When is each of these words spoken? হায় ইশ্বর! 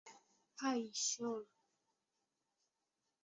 হায় 0.57 0.81
ইশ্বর! 0.91 1.39